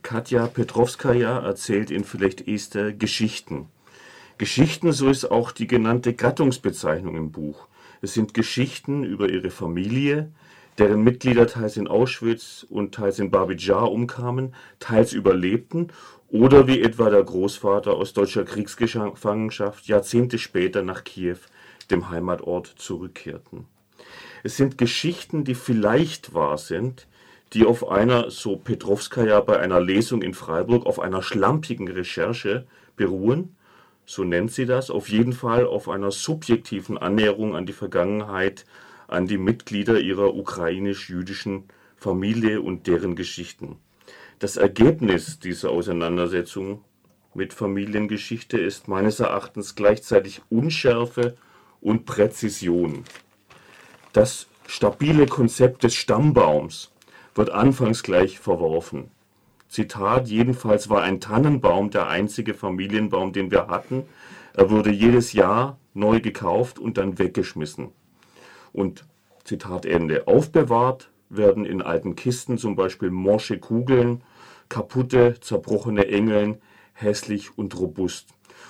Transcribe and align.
Katja 0.00 0.46
Petrovskaja 0.46 1.40
erzählt 1.40 1.90
in 1.90 2.04
vielleicht 2.04 2.48
Esther 2.48 2.92
Geschichten. 2.92 3.68
Geschichten, 4.38 4.92
so 4.92 5.10
ist 5.10 5.26
auch 5.26 5.52
die 5.52 5.66
genannte 5.66 6.14
Gattungsbezeichnung 6.14 7.14
im 7.14 7.30
Buch. 7.30 7.68
Es 8.00 8.14
sind 8.14 8.32
Geschichten 8.32 9.04
über 9.04 9.28
ihre 9.28 9.50
Familie, 9.50 10.32
deren 10.78 11.02
Mitglieder 11.02 11.46
teils 11.46 11.76
in 11.76 11.88
Auschwitz 11.88 12.64
und 12.68 12.94
teils 12.94 13.18
in 13.18 13.30
Babi 13.30 13.56
Jar 13.58 13.92
umkamen, 13.92 14.54
teils 14.78 15.12
überlebten 15.12 15.88
oder 16.28 16.66
wie 16.66 16.80
etwa 16.80 17.10
der 17.10 17.22
Großvater 17.22 17.92
aus 17.92 18.14
deutscher 18.14 18.44
Kriegsgefangenschaft 18.44 19.86
Jahrzehnte 19.86 20.38
später 20.38 20.82
nach 20.82 21.04
Kiew, 21.04 21.38
dem 21.90 22.08
Heimatort, 22.08 22.66
zurückkehrten. 22.78 23.66
Es 24.42 24.56
sind 24.56 24.78
Geschichten, 24.78 25.44
die 25.44 25.54
vielleicht 25.54 26.32
wahr 26.32 26.56
sind, 26.56 27.06
die 27.52 27.64
auf 27.64 27.88
einer, 27.88 28.30
so 28.30 28.56
Petrovskaja 28.56 29.40
bei 29.40 29.58
einer 29.58 29.80
Lesung 29.80 30.22
in 30.22 30.34
Freiburg, 30.34 30.86
auf 30.86 30.98
einer 30.98 31.22
schlampigen 31.22 31.88
Recherche 31.88 32.66
beruhen, 32.96 33.56
so 34.04 34.24
nennt 34.24 34.52
sie 34.52 34.66
das, 34.66 34.90
auf 34.90 35.08
jeden 35.08 35.32
Fall 35.32 35.66
auf 35.66 35.88
einer 35.88 36.10
subjektiven 36.10 36.96
Annäherung 36.96 37.56
an 37.56 37.66
die 37.66 37.72
Vergangenheit, 37.72 38.64
an 39.08 39.26
die 39.26 39.38
Mitglieder 39.38 40.00
ihrer 40.00 40.34
ukrainisch-jüdischen 40.34 41.64
Familie 41.96 42.60
und 42.60 42.86
deren 42.86 43.16
Geschichten. 43.16 43.76
Das 44.38 44.56
Ergebnis 44.56 45.38
dieser 45.38 45.70
Auseinandersetzung 45.70 46.84
mit 47.34 47.52
Familiengeschichte 47.52 48.58
ist 48.58 48.86
meines 48.88 49.20
Erachtens 49.20 49.74
gleichzeitig 49.74 50.42
Unschärfe 50.50 51.36
und 51.80 52.04
Präzision. 52.04 53.04
Das 54.12 54.46
stabile 54.66 55.26
Konzept 55.26 55.84
des 55.84 55.94
Stammbaums 55.94 56.92
wird 57.36 57.50
anfangs 57.50 58.02
gleich 58.02 58.38
verworfen. 58.38 59.10
Zitat, 59.68 60.28
jedenfalls 60.28 60.88
war 60.88 61.02
ein 61.02 61.20
Tannenbaum 61.20 61.90
der 61.90 62.08
einzige 62.08 62.54
Familienbaum, 62.54 63.32
den 63.32 63.50
wir 63.50 63.68
hatten. 63.68 64.04
Er 64.54 64.70
wurde 64.70 64.90
jedes 64.90 65.32
Jahr 65.32 65.78
neu 65.92 66.20
gekauft 66.20 66.78
und 66.78 66.98
dann 66.98 67.18
weggeschmissen. 67.18 67.90
Und 68.72 69.04
Zitat 69.44 69.86
Ende, 69.86 70.26
aufbewahrt 70.26 71.10
werden 71.28 71.66
in 71.66 71.82
alten 71.82 72.16
Kisten 72.16 72.58
zum 72.58 72.76
Beispiel 72.76 73.10
morsche 73.10 73.58
Kugeln, 73.58 74.22
kaputte, 74.68 75.36
zerbrochene 75.40 76.06
Engeln, 76.08 76.58
hässlich 76.92 77.56
und 77.58 77.78
robust. 77.78 78.28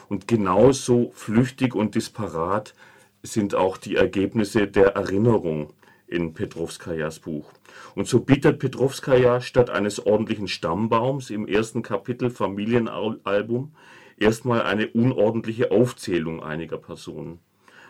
Und 0.08 0.28
genauso 0.28 1.10
flüchtig 1.14 1.74
und 1.74 1.94
disparat 1.94 2.74
sind 3.22 3.54
auch 3.54 3.76
die 3.76 3.96
Ergebnisse 3.96 4.66
der 4.66 4.94
Erinnerung 4.94 5.72
in 6.08 6.34
Petrovskajas 6.34 7.18
Buch. 7.20 7.50
Und 7.94 8.06
so 8.06 8.20
bietet 8.20 8.58
Petrovskaja 8.58 9.40
statt 9.40 9.70
eines 9.70 10.04
ordentlichen 10.04 10.48
Stammbaums 10.48 11.30
im 11.30 11.46
ersten 11.46 11.82
Kapitel 11.82 12.30
Familienalbum 12.30 13.72
erstmal 14.16 14.62
eine 14.62 14.88
unordentliche 14.88 15.70
Aufzählung 15.70 16.42
einiger 16.42 16.78
Personen, 16.78 17.40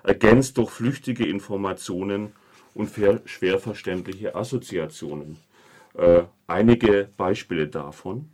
ergänzt 0.02 0.58
durch 0.58 0.70
flüchtige 0.70 1.26
Informationen 1.26 2.32
und 2.74 2.90
schwer 3.26 3.58
verständliche 3.58 4.34
Assoziationen. 4.34 5.36
Äh, 5.94 6.22
einige 6.46 7.08
Beispiele 7.16 7.68
davon. 7.68 8.30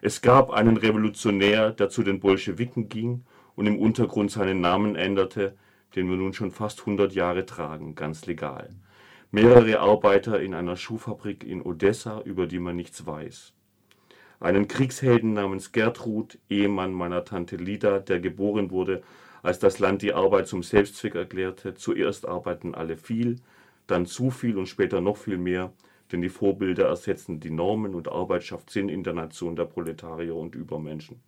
Es 0.00 0.22
gab 0.22 0.50
einen 0.50 0.76
Revolutionär, 0.76 1.72
der 1.72 1.88
zu 1.88 2.02
den 2.02 2.20
Bolschewiken 2.20 2.88
ging 2.88 3.24
und 3.56 3.66
im 3.66 3.78
Untergrund 3.78 4.30
seinen 4.30 4.60
Namen 4.60 4.94
änderte, 4.94 5.56
den 5.96 6.08
wir 6.08 6.16
nun 6.16 6.32
schon 6.32 6.52
fast 6.52 6.80
100 6.80 7.12
Jahre 7.14 7.46
tragen, 7.46 7.94
ganz 7.94 8.26
legal 8.26 8.70
mehrere 9.30 9.80
Arbeiter 9.80 10.40
in 10.40 10.54
einer 10.54 10.76
Schuhfabrik 10.76 11.44
in 11.44 11.62
Odessa, 11.62 12.20
über 12.22 12.46
die 12.46 12.58
man 12.58 12.76
nichts 12.76 13.06
weiß. 13.06 13.52
Einen 14.40 14.68
Kriegshelden 14.68 15.32
namens 15.32 15.72
Gertrud, 15.72 16.38
Ehemann 16.48 16.92
meiner 16.92 17.24
Tante 17.24 17.56
Lida, 17.56 17.98
der 17.98 18.20
geboren 18.20 18.70
wurde, 18.70 19.02
als 19.42 19.58
das 19.58 19.78
Land 19.78 20.02
die 20.02 20.14
Arbeit 20.14 20.46
zum 20.46 20.62
Selbstzweck 20.62 21.14
erklärte. 21.14 21.74
Zuerst 21.74 22.26
arbeiten 22.26 22.74
alle 22.74 22.96
viel, 22.96 23.36
dann 23.86 24.06
zu 24.06 24.30
viel 24.30 24.56
und 24.56 24.68
später 24.68 25.00
noch 25.00 25.16
viel 25.16 25.38
mehr, 25.38 25.72
denn 26.12 26.22
die 26.22 26.28
Vorbilder 26.28 26.86
ersetzen 26.86 27.40
die 27.40 27.50
Normen 27.50 27.94
und 27.94 28.10
Arbeit 28.10 28.44
schafft 28.44 28.70
Sinn 28.70 28.88
in 28.88 29.02
der 29.02 29.12
Nation 29.12 29.56
der 29.56 29.64
Proletarier 29.64 30.36
und 30.36 30.54
Übermenschen. 30.54 31.20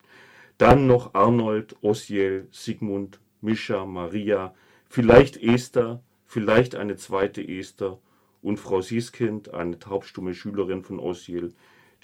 Dann 0.56 0.86
noch 0.86 1.14
Arnold, 1.14 1.76
Osiel, 1.82 2.46
Sigmund, 2.50 3.20
Mischa, 3.40 3.84
Maria, 3.84 4.54
vielleicht 4.88 5.36
Esther, 5.42 6.02
vielleicht 6.30 6.76
eine 6.76 6.94
zweite 6.94 7.42
Esther 7.42 7.98
und 8.40 8.58
Frau 8.58 8.80
Sieskind, 8.80 9.52
eine 9.52 9.80
taubstumme 9.80 10.32
Schülerin 10.32 10.84
von 10.84 11.00
Osiel, 11.00 11.52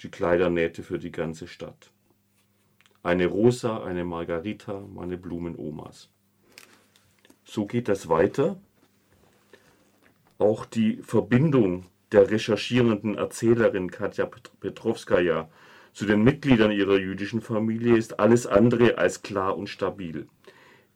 die 0.03 0.11
Kleider 0.11 0.49
nähte 0.49 0.83
für 0.83 0.99
die 0.99 1.13
ganze 1.13 1.47
Stadt. 1.47 1.91
Eine 3.03 3.27
Rosa, 3.27 3.81
eine 3.85 4.03
Margarita, 4.03 4.83
meine 4.93 5.17
Blumenomas. 5.17 6.09
So 7.45 7.65
geht 7.65 7.87
das 7.87 8.09
weiter. 8.09 8.59
Auch 10.39 10.65
die 10.65 10.97
Verbindung 10.97 11.85
der 12.11 12.29
recherchierenden 12.29 13.15
Erzählerin 13.15 13.89
Katja 13.89 14.25
Petrovskaja 14.25 15.49
zu 15.93 16.05
den 16.05 16.21
Mitgliedern 16.21 16.71
ihrer 16.71 16.97
jüdischen 16.97 17.39
Familie 17.39 17.95
ist 17.95 18.19
alles 18.19 18.45
andere 18.45 18.97
als 18.97 19.21
klar 19.21 19.57
und 19.57 19.69
stabil. 19.69 20.27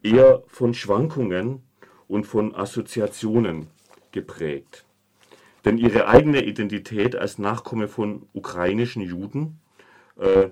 Eher 0.04 0.44
von 0.48 0.74
Schwankungen 0.74 1.64
und 2.12 2.26
von 2.26 2.54
Assoziationen 2.54 3.68
geprägt. 4.12 4.84
Denn 5.64 5.78
ihre 5.78 6.10
eigene 6.10 6.44
Identität 6.44 7.16
als 7.16 7.38
Nachkomme 7.38 7.88
von 7.88 8.28
ukrainischen 8.34 9.02
Juden 9.02 9.62
äh, 10.18 10.50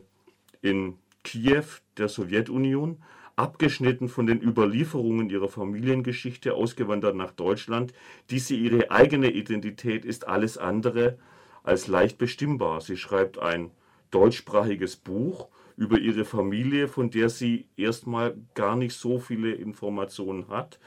in 0.61 0.95
Kiew, 1.25 1.65
der 1.97 2.07
Sowjetunion, 2.07 3.03
abgeschnitten 3.35 4.07
von 4.07 4.25
den 4.25 4.41
Überlieferungen 4.41 5.29
ihrer 5.29 5.49
Familiengeschichte, 5.49 6.53
ausgewandert 6.53 7.17
nach 7.17 7.31
Deutschland, 7.31 7.93
diese 8.29 8.55
ihre 8.55 8.89
eigene 8.89 9.29
Identität 9.29 10.05
ist 10.05 10.29
alles 10.29 10.57
andere 10.57 11.17
als 11.63 11.87
leicht 11.87 12.17
bestimmbar. 12.17 12.79
Sie 12.79 12.95
schreibt 12.95 13.37
ein 13.37 13.71
deutschsprachiges 14.11 14.95
Buch 14.95 15.49
über 15.75 15.99
ihre 15.99 16.23
Familie, 16.23 16.87
von 16.87 17.09
der 17.09 17.27
sie 17.27 17.67
erstmal 17.75 18.37
gar 18.53 18.77
nicht 18.77 18.93
so 18.93 19.19
viele 19.19 19.51
Informationen 19.51 20.47
hat 20.47 20.79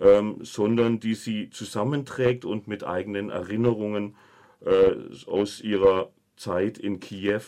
ähm, 0.00 0.38
sondern 0.42 1.00
die 1.00 1.14
sie 1.14 1.50
zusammenträgt 1.50 2.44
und 2.44 2.68
mit 2.68 2.84
eigenen 2.84 3.30
Erinnerungen 3.30 4.16
äh, 4.64 4.94
aus 5.26 5.60
ihrer 5.60 6.10
Zeit 6.36 6.78
in 6.78 7.00
Kiew 7.00 7.42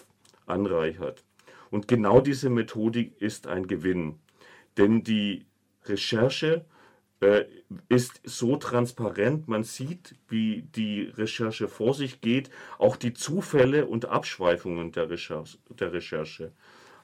anreichert. 0.47 1.25
Und 1.71 1.87
genau 1.87 2.21
diese 2.21 2.50
Methodik 2.50 3.21
ist 3.21 3.47
ein 3.47 3.66
Gewinn, 3.66 4.19
denn 4.77 5.05
die 5.05 5.47
Recherche 5.84 6.65
äh, 7.21 7.44
ist 7.88 8.21
so 8.25 8.56
transparent, 8.56 9.47
man 9.47 9.62
sieht, 9.62 10.17
wie 10.28 10.62
die 10.75 11.03
Recherche 11.03 11.69
vor 11.69 11.94
sich 11.94 12.21
geht, 12.21 12.50
auch 12.78 12.97
die 12.97 13.12
Zufälle 13.12 13.87
und 13.87 14.06
Abschweifungen 14.06 14.93
der 14.93 15.11
Recherche. 15.11 15.59
Der 15.69 15.93
Recherche. 15.93 16.53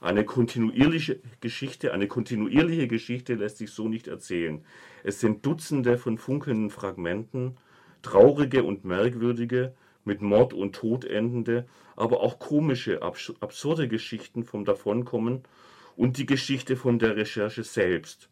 Eine 0.01 0.25
kontinuierliche 0.25 1.21
Geschichte, 1.41 1.93
eine 1.93 2.07
kontinuierliche 2.07 2.87
Geschichte 2.87 3.35
lässt 3.35 3.59
sich 3.59 3.71
so 3.71 3.89
nicht 3.89 4.09
erzählen. 4.09 4.65
Es 5.03 5.21
sind 5.21 5.45
Dutzende 5.47 5.97
von 5.97 6.19
funkelnden 6.19 6.71
Fragmenten, 6.71 7.57
traurige 8.03 8.63
und 8.63 8.85
merkwürdige, 8.85 9.75
mit 10.05 10.23
Mord 10.23 10.55
und 10.55 10.75
Tod 10.75 11.05
endende, 11.05 11.67
aber 11.97 12.21
auch 12.21 12.39
komische, 12.39 13.03
absurde 13.03 13.89
Geschichten 13.89 14.45
vom 14.45 14.65
Davonkommen 14.65 15.43
und 15.97 16.19
die 16.19 16.27
Geschichte 16.27 16.77
von 16.77 16.99
der 16.99 17.17
Recherche 17.17 17.65
selbst, 17.65 18.29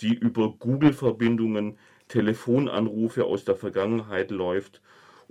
die 0.00 0.14
über 0.14 0.50
Google-Verbindungen, 0.58 1.78
Telefonanrufe 2.08 3.24
aus 3.24 3.44
der 3.44 3.54
Vergangenheit 3.56 4.30
läuft 4.30 4.82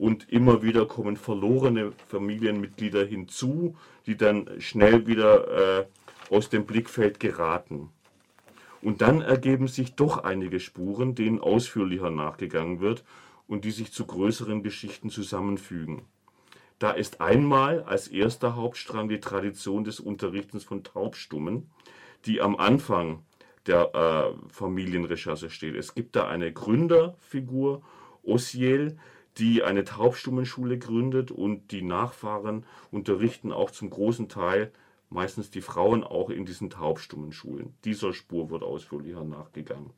und 0.04 0.30
immer 0.30 0.62
wieder 0.62 0.86
kommen 0.86 1.16
verlorene 1.16 1.94
Familienmitglieder 2.10 3.06
hinzu, 3.06 3.78
die 4.06 4.18
dann 4.18 4.50
schnell 4.60 5.08
wieder 5.08 5.80
äh, 5.80 5.86
aus 6.30 6.50
dem 6.50 6.66
Blickfeld 6.66 7.22
geraten. 7.22 7.90
Und 8.82 9.00
dann 9.00 9.22
ergeben 9.22 9.70
sich 9.70 9.96
doch 9.96 10.26
einige 10.26 10.60
Spuren, 10.60 11.16
denen 11.16 11.40
ausführlicher 11.40 12.10
nachgegangen 12.10 12.82
wird 12.82 13.06
und 13.48 13.64
die 13.64 13.72
sich 13.72 13.94
zu 13.94 14.06
größeren 14.06 14.62
Geschichten 14.62 15.10
zusammenfügen. 15.10 16.02
Da 16.80 16.92
ist 16.92 17.22
einmal 17.22 17.84
als 17.84 18.10
erster 18.10 18.58
Hauptstrang 18.58 19.08
die 19.08 19.22
Tradition 19.22 19.86
des 19.86 20.02
Unterrichtens 20.02 20.66
von 20.66 20.84
Taubstummen, 20.84 21.70
die 22.26 22.42
am 22.42 22.58
Anfang 22.58 23.24
der 23.68 23.96
äh, 23.96 24.52
Familienrecherche 24.52 25.50
steht. 25.50 25.76
Es 25.76 25.96
gibt 25.96 26.18
da 26.18 26.28
eine 26.28 26.52
Gründerfigur, 26.52 27.84
Osiel, 28.22 28.98
die 29.38 29.64
eine 29.64 29.84
Taubstummenschule 29.84 30.78
gründet 30.78 31.32
und 31.32 31.72
die 31.72 31.82
Nachfahren 31.82 32.66
unterrichten 32.92 33.52
auch 33.52 33.72
zum 33.72 33.90
großen 33.90 34.30
Teil 34.30 34.72
meistens 35.10 35.50
die 35.50 35.62
Frauen 35.62 36.04
auch 36.04 36.30
in 36.30 36.46
diesen 36.46 36.70
taubstummen 36.70 37.32
Schulen. 37.32 37.74
Dieser 37.86 38.14
Spur 38.14 38.50
wird 38.50 38.64
ausführlicher 38.64 39.24
nachgegangen. 39.24 39.92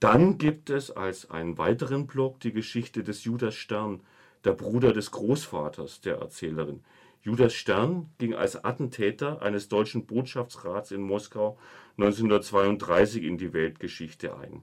Dann 0.00 0.38
gibt 0.38 0.70
es 0.70 0.90
als 0.90 1.30
einen 1.30 1.58
weiteren 1.58 2.06
Block 2.06 2.40
die 2.40 2.52
Geschichte 2.52 3.02
des 3.02 3.24
Judas 3.24 3.54
Stern, 3.54 4.00
der 4.44 4.52
Bruder 4.52 4.92
des 4.92 5.10
Großvaters 5.10 6.00
der 6.02 6.18
Erzählerin. 6.18 6.84
Judas 7.22 7.54
Stern 7.54 8.10
ging 8.18 8.34
als 8.34 8.64
Attentäter 8.64 9.42
eines 9.42 9.68
deutschen 9.68 10.06
Botschaftsrats 10.06 10.92
in 10.92 11.02
Moskau 11.02 11.58
1932 11.98 13.24
in 13.24 13.38
die 13.38 13.52
Weltgeschichte 13.52 14.36
ein. 14.36 14.62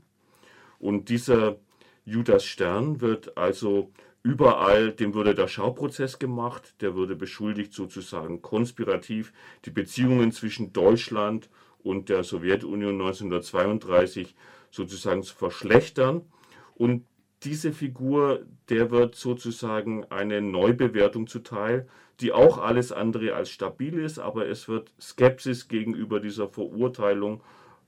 Und 0.80 1.10
dieser 1.10 1.58
Judas 2.06 2.44
Stern 2.44 3.02
wird 3.02 3.38
also 3.38 3.92
überall, 4.24 4.92
dem 4.92 5.14
würde 5.14 5.36
der 5.36 5.48
Schauprozess 5.48 6.20
gemacht, 6.20 6.76
der 6.82 6.96
würde 6.96 7.16
beschuldigt 7.16 7.74
sozusagen 7.74 8.42
konspirativ 8.42 9.34
die 9.66 9.72
Beziehungen 9.72 10.32
zwischen 10.32 10.74
Deutschland 10.74 11.50
und 11.84 12.10
der 12.10 12.24
Sowjetunion 12.24 12.94
1932 12.94 14.36
sozusagen 14.72 15.24
zu 15.24 15.36
verschlechtern. 15.36 16.22
Und 16.76 17.06
diese 17.44 17.74
Figur, 17.74 18.46
der 18.70 18.90
wird 18.92 19.16
sozusagen 19.16 20.06
eine 20.06 20.42
Neubewertung 20.42 21.28
zuteil, 21.28 21.88
die 22.22 22.32
auch 22.32 22.58
alles 22.58 22.92
andere 22.92 23.34
als 23.34 23.50
stabil 23.50 24.00
ist, 24.00 24.20
aber 24.20 24.48
es 24.48 24.68
wird 24.68 24.94
Skepsis 25.00 25.68
gegenüber 25.68 26.20
dieser 26.20 26.48
Verurteilung 26.48 27.42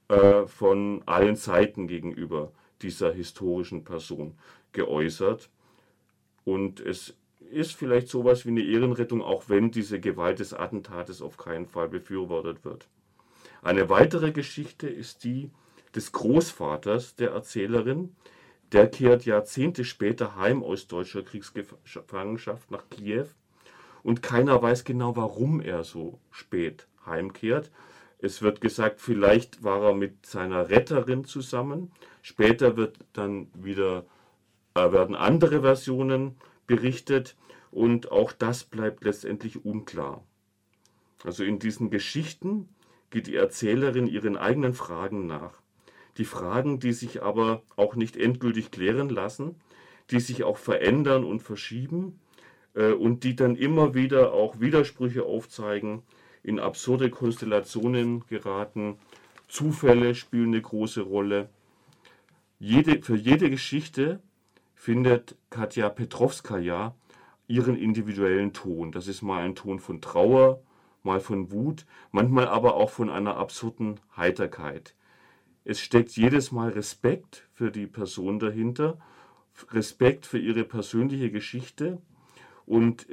äh, 0.09 0.45
von 0.47 1.03
allen 1.05 1.35
Seiten 1.35 1.87
gegenüber 1.87 2.51
dieser 2.81 3.13
historischen 3.13 3.83
Person 3.83 4.35
geäußert. 4.71 5.49
Und 6.43 6.79
es 6.79 7.15
ist 7.51 7.73
vielleicht 7.73 8.07
sowas 8.07 8.45
wie 8.45 8.49
eine 8.49 8.63
Ehrenrettung, 8.63 9.21
auch 9.21 9.49
wenn 9.49 9.71
diese 9.71 9.99
Gewalt 9.99 10.39
des 10.39 10.53
Attentates 10.53 11.21
auf 11.21 11.37
keinen 11.37 11.67
Fall 11.67 11.89
befürwortet 11.89 12.65
wird. 12.65 12.87
Eine 13.61 13.89
weitere 13.89 14.31
Geschichte 14.31 14.87
ist 14.87 15.23
die 15.23 15.49
des 15.95 16.11
Großvaters 16.11 17.15
der 17.15 17.31
Erzählerin. 17.31 18.15
Der 18.71 18.87
kehrt 18.87 19.25
Jahrzehnte 19.25 19.85
später 19.85 20.35
heim 20.35 20.63
aus 20.63 20.87
deutscher 20.87 21.23
Kriegsgefangenschaft 21.23 22.69
nach 22.71 22.89
Kiew 22.89 23.27
und 24.03 24.21
keiner 24.21 24.61
weiß 24.61 24.83
genau, 24.83 25.15
warum 25.15 25.61
er 25.61 25.83
so 25.83 26.19
spät 26.29 26.87
heimkehrt. 27.05 27.71
Es 28.19 28.41
wird 28.41 28.61
gesagt, 28.61 29.01
vielleicht 29.01 29.63
war 29.63 29.83
er 29.83 29.93
mit 29.93 30.25
seiner 30.25 30.69
Retterin 30.69 31.25
zusammen. 31.25 31.91
Später 32.21 32.77
wird 32.77 32.97
dann 33.13 33.47
wieder 33.53 34.05
äh, 34.75 34.91
werden 34.91 35.15
andere 35.15 35.61
Versionen 35.61 36.35
berichtet 36.67 37.35
und 37.71 38.11
auch 38.11 38.31
das 38.31 38.63
bleibt 38.63 39.03
letztendlich 39.03 39.63
unklar. 39.63 40.23
Also 41.23 41.43
in 41.43 41.59
diesen 41.59 41.89
Geschichten 41.89 42.69
geht 43.09 43.27
die 43.27 43.35
Erzählerin 43.35 44.07
ihren 44.07 44.37
eigenen 44.37 44.73
Fragen 44.73 45.27
nach. 45.27 45.61
Die 46.17 46.25
Fragen, 46.25 46.79
die 46.79 46.93
sich 46.93 47.23
aber 47.23 47.63
auch 47.75 47.95
nicht 47.95 48.17
endgültig 48.17 48.71
klären 48.71 49.09
lassen, 49.09 49.55
die 50.11 50.19
sich 50.19 50.43
auch 50.43 50.57
verändern 50.57 51.23
und 51.23 51.41
verschieben 51.41 52.19
äh, 52.73 52.91
und 52.91 53.23
die 53.23 53.35
dann 53.35 53.55
immer 53.55 53.93
wieder 53.93 54.33
auch 54.33 54.59
Widersprüche 54.59 55.23
aufzeigen, 55.23 56.03
in 56.45 56.59
absurde 56.59 57.09
Konstellationen 57.09 58.23
geraten, 58.27 58.99
Zufälle 59.47 60.13
spielen 60.13 60.49
eine 60.49 60.61
große 60.61 61.01
Rolle. 61.01 61.49
Jede, 62.59 63.01
für 63.01 63.15
jede 63.15 63.49
Geschichte 63.49 64.19
findet 64.75 65.35
Katja 65.49 65.89
Petrovskaja 65.89 66.93
ihren 67.47 67.75
individuellen 67.75 68.53
Ton. 68.53 68.91
Das 68.91 69.07
ist 69.07 69.23
mal 69.23 69.43
ein 69.43 69.55
Ton 69.55 69.79
von 69.79 70.01
Trauer, 70.01 70.61
mal 71.01 71.19
von 71.19 71.51
Wut, 71.51 71.85
manchmal 72.11 72.47
aber 72.47 72.75
auch 72.75 72.91
von 72.91 73.09
einer 73.09 73.37
absurden 73.37 73.99
Heiterkeit. 74.15 74.93
Es 75.63 75.79
steckt 75.79 76.11
jedes 76.11 76.51
Mal 76.51 76.69
Respekt 76.69 77.47
für 77.53 77.71
die 77.71 77.87
Person 77.87 78.37
dahinter, 78.37 78.99
Respekt 79.71 80.27
für 80.27 80.37
ihre 80.37 80.63
persönliche 80.63 81.31
Geschichte 81.31 81.97
und 82.67 83.09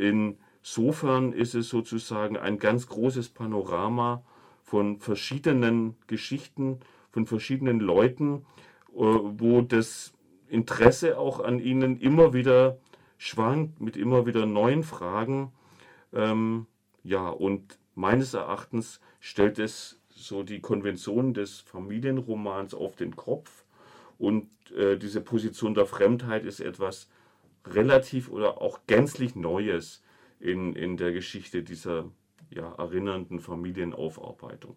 insofern 0.62 1.32
ist 1.32 1.54
es 1.54 1.68
sozusagen 1.68 2.36
ein 2.36 2.58
ganz 2.58 2.86
großes 2.86 3.30
Panorama 3.30 4.22
von 4.62 5.00
verschiedenen 5.00 5.96
Geschichten, 6.06 6.80
von 7.10 7.26
verschiedenen 7.26 7.80
Leuten, 7.80 8.46
äh, 8.94 9.00
wo 9.00 9.60
das 9.60 10.14
Interesse 10.48 11.18
auch 11.18 11.40
an 11.40 11.58
ihnen 11.58 11.98
immer 11.98 12.32
wieder 12.32 12.78
schwankt, 13.18 13.80
mit 13.80 13.96
immer 13.96 14.26
wieder 14.26 14.46
neuen 14.46 14.82
Fragen. 14.82 15.52
Ähm, 16.12 16.66
ja, 17.02 17.28
und 17.28 17.78
meines 17.94 18.34
Erachtens 18.34 19.00
stellt 19.20 19.58
es 19.58 20.00
so 20.10 20.42
die 20.42 20.60
Konvention 20.60 21.34
des 21.34 21.60
Familienromans 21.60 22.74
auf 22.74 22.96
den 22.96 23.16
Kopf. 23.16 23.64
Und 24.18 24.48
äh, 24.76 24.96
diese 24.96 25.20
Position 25.20 25.74
der 25.74 25.86
Fremdheit 25.86 26.44
ist 26.44 26.60
etwas 26.60 27.08
relativ 27.66 28.30
oder 28.30 28.60
auch 28.60 28.80
gänzlich 28.86 29.34
Neues 29.34 30.02
in, 30.42 30.74
in 30.74 30.96
der 30.96 31.12
Geschichte 31.12 31.62
dieser 31.62 32.10
ja, 32.50 32.72
erinnernden 32.74 33.40
Familienaufarbeitung. 33.40 34.76